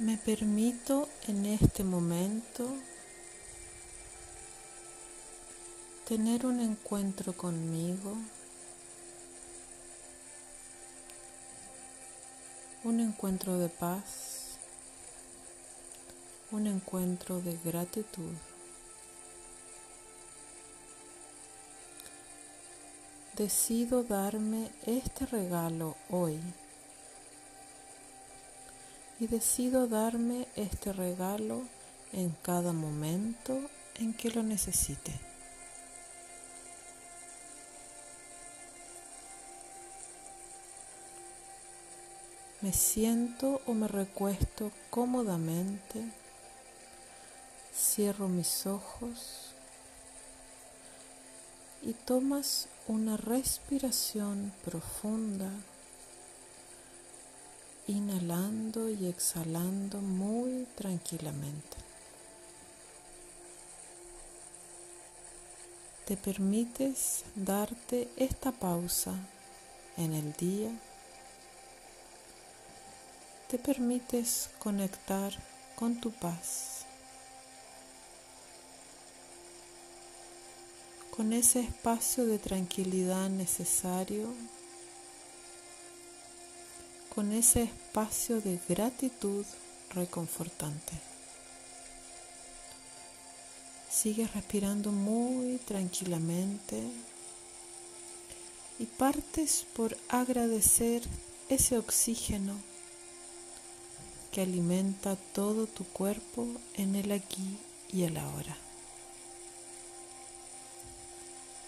Me 0.00 0.16
permito 0.16 1.10
en 1.28 1.44
este 1.44 1.84
momento 1.84 2.74
tener 6.08 6.46
un 6.46 6.58
encuentro 6.60 7.34
conmigo, 7.34 8.16
un 12.82 13.00
encuentro 13.00 13.58
de 13.58 13.68
paz, 13.68 14.56
un 16.50 16.66
encuentro 16.66 17.42
de 17.42 17.58
gratitud. 17.62 18.32
Decido 23.36 24.02
darme 24.02 24.70
este 24.86 25.26
regalo 25.26 25.94
hoy 26.08 26.40
y 29.20 29.26
decido 29.26 29.86
darme 29.86 30.48
este 30.56 30.94
regalo 30.94 31.62
en 32.12 32.30
cada 32.42 32.72
momento 32.72 33.60
en 33.96 34.14
que 34.14 34.30
lo 34.30 34.42
necesite. 34.42 35.12
Me 42.62 42.72
siento 42.72 43.60
o 43.66 43.74
me 43.74 43.88
recuesto 43.88 44.72
cómodamente, 44.90 46.04
cierro 47.74 48.28
mis 48.28 48.66
ojos 48.66 49.54
y 51.82 51.92
tomas 51.94 52.68
una 52.86 53.16
respiración 53.16 54.52
profunda 54.64 55.50
inhalando 57.86 58.88
y 58.88 59.06
exhalando 59.06 60.00
muy 60.00 60.66
tranquilamente. 60.76 61.76
Te 66.06 66.16
permites 66.16 67.24
darte 67.36 68.08
esta 68.16 68.50
pausa 68.50 69.14
en 69.96 70.12
el 70.12 70.32
día. 70.32 70.70
Te 73.48 73.58
permites 73.58 74.50
conectar 74.58 75.32
con 75.76 76.00
tu 76.00 76.10
paz. 76.10 76.84
Con 81.16 81.32
ese 81.32 81.60
espacio 81.60 82.26
de 82.26 82.38
tranquilidad 82.38 83.28
necesario 83.28 84.34
con 87.14 87.32
ese 87.32 87.64
espacio 87.64 88.40
de 88.40 88.58
gratitud 88.68 89.44
reconfortante. 89.94 90.92
Sigue 93.90 94.26
respirando 94.28 94.92
muy 94.92 95.58
tranquilamente 95.58 96.80
y 98.78 98.86
partes 98.86 99.66
por 99.74 99.96
agradecer 100.08 101.02
ese 101.48 101.76
oxígeno 101.76 102.54
que 104.32 104.40
alimenta 104.40 105.16
todo 105.34 105.66
tu 105.66 105.84
cuerpo 105.84 106.46
en 106.74 106.94
el 106.94 107.10
aquí 107.12 107.58
y 107.92 108.04
el 108.04 108.16
ahora. 108.16 108.56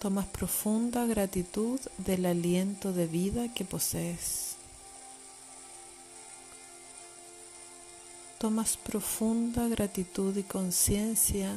Tomas 0.00 0.26
profunda 0.26 1.04
gratitud 1.06 1.80
del 1.98 2.26
aliento 2.26 2.92
de 2.92 3.06
vida 3.06 3.52
que 3.52 3.64
posees. 3.64 4.55
Tomas 8.38 8.76
profunda 8.76 9.68
gratitud 9.68 10.36
y 10.36 10.42
conciencia 10.42 11.52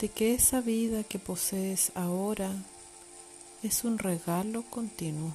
de 0.00 0.08
que 0.08 0.34
esa 0.34 0.60
vida 0.60 1.04
que 1.04 1.18
posees 1.18 1.92
ahora 1.94 2.50
es 3.62 3.84
un 3.84 3.98
regalo 3.98 4.62
continuo. 4.70 5.32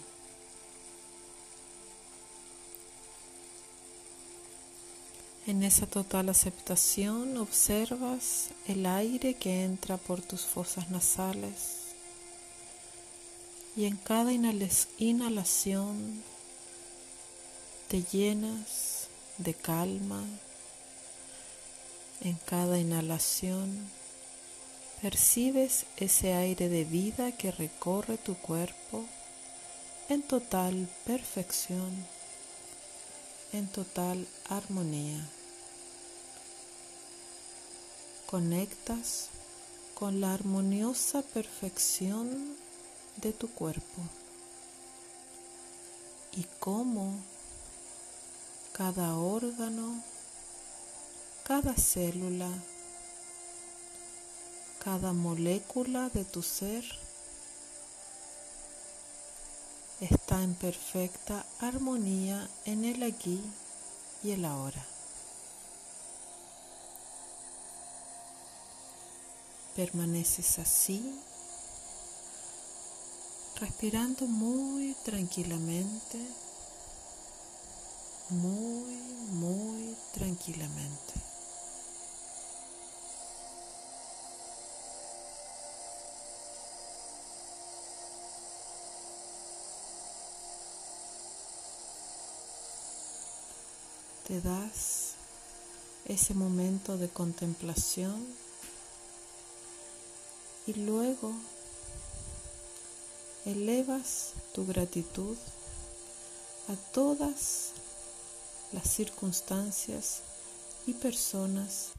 En 5.47 5.63
esa 5.63 5.87
total 5.87 6.29
aceptación 6.29 7.37
observas 7.37 8.49
el 8.67 8.85
aire 8.85 9.33
que 9.33 9.63
entra 9.63 9.97
por 9.97 10.21
tus 10.21 10.41
fosas 10.41 10.89
nasales 10.91 11.81
y 13.75 13.85
en 13.85 13.97
cada 13.97 14.31
inhalación 14.31 16.23
te 17.87 18.03
llenas 18.03 18.90
de 19.37 19.53
calma 19.53 20.23
en 22.21 22.35
cada 22.45 22.77
inhalación. 22.77 23.89
Percibes 25.01 25.85
ese 25.97 26.33
aire 26.33 26.69
de 26.69 26.85
vida 26.85 27.31
que 27.31 27.51
recorre 27.51 28.17
tu 28.17 28.35
cuerpo 28.35 29.05
en 30.09 30.21
total 30.21 30.87
perfección, 31.05 31.89
en 33.51 33.67
total 33.67 34.27
armonía. 34.49 35.27
Conectas 38.27 39.29
con 39.95 40.21
la 40.21 40.33
armoniosa 40.33 41.21
perfección 41.21 42.55
de 43.17 43.33
tu 43.33 43.49
cuerpo 43.49 44.01
y 46.33 46.45
cómo 46.59 47.13
cada 48.83 49.15
órgano, 49.15 50.03
cada 51.43 51.75
célula, 51.75 52.49
cada 54.83 55.13
molécula 55.13 56.09
de 56.09 56.25
tu 56.25 56.41
ser 56.41 56.83
está 59.99 60.41
en 60.41 60.55
perfecta 60.55 61.45
armonía 61.59 62.49
en 62.65 62.83
el 62.85 63.03
aquí 63.03 63.39
y 64.23 64.31
el 64.31 64.45
ahora. 64.45 64.83
Permaneces 69.75 70.57
así, 70.57 71.21
respirando 73.59 74.25
muy 74.25 74.95
tranquilamente 75.05 76.17
muy, 78.31 78.95
muy 79.31 79.95
tranquilamente. 80.13 81.13
Te 94.27 94.39
das 94.39 95.15
ese 96.05 96.33
momento 96.33 96.97
de 96.97 97.09
contemplación 97.09 98.25
y 100.65 100.73
luego 100.73 101.33
elevas 103.45 104.33
tu 104.53 104.65
gratitud 104.65 105.37
a 106.69 106.75
todas 106.93 107.73
las 108.73 108.87
circunstancias 108.89 110.21
y 110.87 110.93
personas 110.93 111.91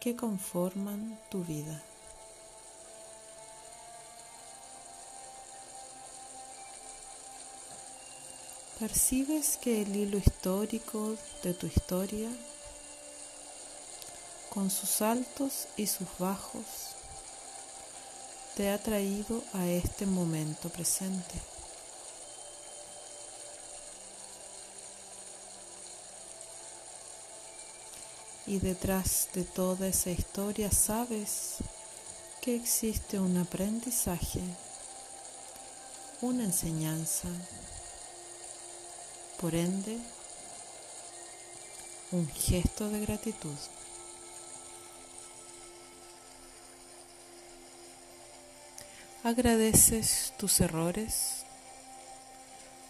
que 0.00 0.16
conforman 0.16 1.18
tu 1.30 1.44
vida. 1.44 1.82
Percibes 8.78 9.56
que 9.56 9.82
el 9.82 9.96
hilo 9.96 10.18
histórico 10.18 11.16
de 11.42 11.54
tu 11.54 11.66
historia, 11.66 12.28
con 14.50 14.70
sus 14.70 15.00
altos 15.00 15.66
y 15.78 15.86
sus 15.86 16.08
bajos, 16.18 16.64
te 18.54 18.70
ha 18.70 18.78
traído 18.78 19.42
a 19.54 19.66
este 19.66 20.04
momento 20.04 20.68
presente. 20.68 21.55
Y 28.46 28.58
detrás 28.58 29.28
de 29.34 29.42
toda 29.42 29.88
esa 29.88 30.10
historia 30.10 30.70
sabes 30.70 31.56
que 32.40 32.54
existe 32.54 33.18
un 33.18 33.36
aprendizaje, 33.38 34.40
una 36.20 36.44
enseñanza, 36.44 37.28
por 39.40 39.54
ende, 39.54 39.98
un 42.12 42.28
gesto 42.28 42.88
de 42.88 43.00
gratitud. 43.00 43.56
Agradeces 49.24 50.32
tus 50.38 50.60
errores, 50.60 51.44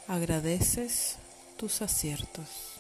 agradeces 0.06 1.16
tus 1.56 1.80
aciertos. 1.80 2.75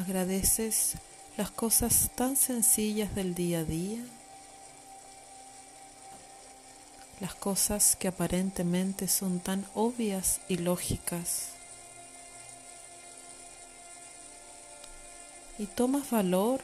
Agradeces 0.00 0.94
las 1.36 1.50
cosas 1.50 2.08
tan 2.14 2.34
sencillas 2.34 3.14
del 3.14 3.34
día 3.34 3.58
a 3.58 3.64
día, 3.64 4.02
las 7.20 7.34
cosas 7.34 7.96
que 7.96 8.08
aparentemente 8.08 9.08
son 9.08 9.40
tan 9.40 9.66
obvias 9.74 10.40
y 10.48 10.56
lógicas. 10.56 11.48
Y 15.58 15.66
tomas 15.66 16.10
valor 16.10 16.62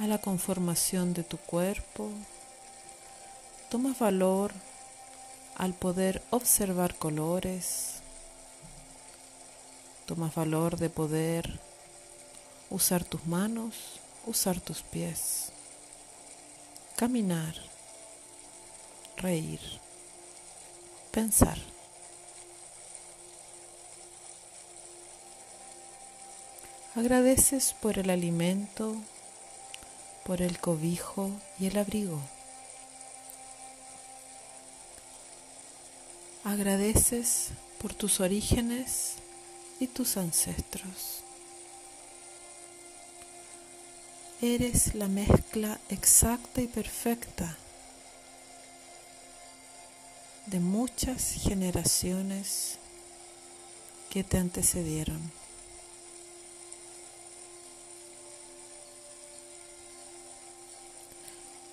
a 0.00 0.06
la 0.06 0.18
conformación 0.18 1.14
de 1.14 1.24
tu 1.24 1.38
cuerpo, 1.38 2.10
tomas 3.70 3.98
valor 3.98 4.52
al 5.54 5.72
poder 5.72 6.20
observar 6.28 6.94
colores, 6.94 7.93
tomas 10.06 10.34
valor 10.34 10.76
de 10.76 10.90
poder 10.90 11.60
usar 12.70 13.04
tus 13.04 13.26
manos, 13.26 14.00
usar 14.26 14.60
tus 14.60 14.82
pies, 14.82 15.50
caminar, 16.96 17.54
reír, 19.16 19.60
pensar. 21.10 21.58
Agradeces 26.94 27.74
por 27.80 27.98
el 27.98 28.08
alimento, 28.10 28.94
por 30.24 30.42
el 30.42 30.60
cobijo 30.60 31.30
y 31.58 31.66
el 31.66 31.76
abrigo. 31.76 32.20
Agradeces 36.44 37.48
por 37.80 37.94
tus 37.94 38.20
orígenes 38.20 39.16
y 39.80 39.86
tus 39.86 40.16
ancestros. 40.16 41.22
Eres 44.40 44.94
la 44.94 45.08
mezcla 45.08 45.80
exacta 45.88 46.60
y 46.60 46.66
perfecta 46.66 47.56
de 50.46 50.60
muchas 50.60 51.32
generaciones 51.32 52.78
que 54.10 54.22
te 54.22 54.38
antecedieron. 54.38 55.32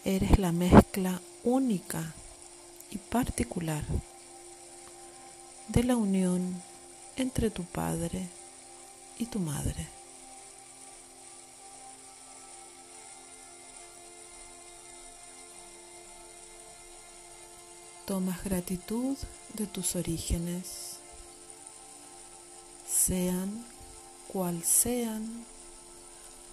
Eres 0.06 0.39
la 0.39 0.51
mezcla 0.51 1.21
única 1.44 2.13
y 2.89 2.98
particular 2.98 3.83
de 5.68 5.83
la 5.83 5.95
unión 5.95 6.70
entre 7.21 7.51
tu 7.51 7.63
padre 7.63 8.27
y 9.19 9.25
tu 9.27 9.39
madre. 9.39 9.88
Tomas 18.06 18.44
gratitud 18.44 19.15
de 19.53 19.68
tus 19.68 19.95
orígenes, 19.95 20.97
sean 22.89 23.63
cual 24.27 24.63
sean, 24.63 25.45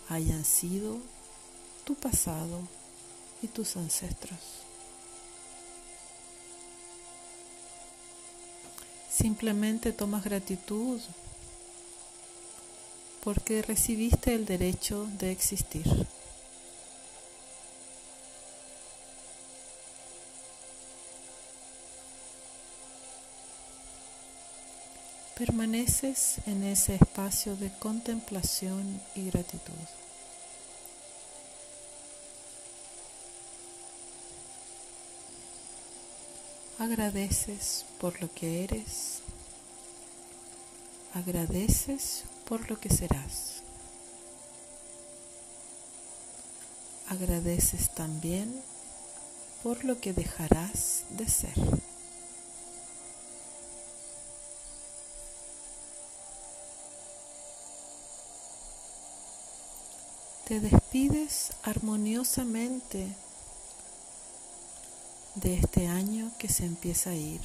hayan 0.08 0.44
sido 0.44 0.98
tu 1.84 1.94
pasado 1.94 2.60
y 3.42 3.48
tus 3.48 3.76
ancestros. 3.76 4.67
Simplemente 9.18 9.92
tomas 9.92 10.22
gratitud 10.22 11.00
porque 13.24 13.62
recibiste 13.62 14.32
el 14.32 14.46
derecho 14.46 15.08
de 15.18 15.32
existir. 15.32 16.06
Permaneces 25.36 26.36
en 26.46 26.62
ese 26.62 26.94
espacio 26.94 27.56
de 27.56 27.72
contemplación 27.80 29.00
y 29.16 29.30
gratitud. 29.30 30.07
Agradeces 36.78 37.84
por 37.98 38.22
lo 38.22 38.32
que 38.32 38.62
eres. 38.62 39.18
Agradeces 41.12 42.22
por 42.48 42.70
lo 42.70 42.78
que 42.78 42.88
serás. 42.88 43.64
Agradeces 47.08 47.92
también 47.94 48.62
por 49.64 49.84
lo 49.84 50.00
que 50.00 50.12
dejarás 50.12 51.02
de 51.10 51.28
ser. 51.28 51.54
Te 60.46 60.60
despides 60.60 61.50
armoniosamente 61.64 63.16
de 65.40 65.54
este 65.54 65.86
año 65.86 66.30
que 66.38 66.48
se 66.48 66.64
empieza 66.64 67.10
a 67.10 67.14
ir. 67.14 67.40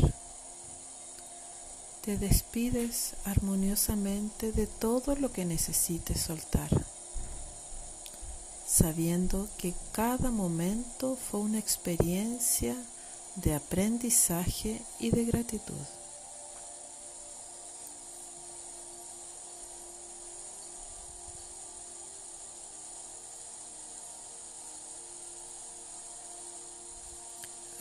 Te 2.02 2.18
despides 2.18 3.14
armoniosamente 3.26 4.52
de 4.52 4.68
todo 4.68 5.16
lo 5.16 5.32
que 5.32 5.46
necesites 5.46 6.22
soltar, 6.22 6.70
sabiendo 8.68 9.48
que 9.58 9.74
cada 9.92 10.32
momento 10.32 11.16
fue 11.16 11.40
una 11.40 11.60
experiencia 11.60 12.76
de 13.36 13.56
aprendizaje 13.56 14.82
y 15.00 15.12
de 15.12 15.26
gratitud. 15.26 16.03